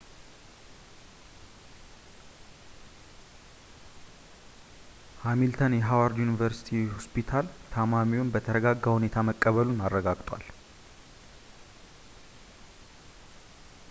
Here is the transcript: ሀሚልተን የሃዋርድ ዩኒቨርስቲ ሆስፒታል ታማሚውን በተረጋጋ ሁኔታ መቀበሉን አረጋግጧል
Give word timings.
ሀሚልተን 5.25 5.77
የሃዋርድ 5.79 6.17
ዩኒቨርስቲ 6.23 6.71
ሆስፒታል 6.95 7.47
ታማሚውን 7.75 8.33
በተረጋጋ 8.35 8.83
ሁኔታ 8.97 9.25
መቀበሉን 9.29 9.81
አረጋግጧል 9.89 10.45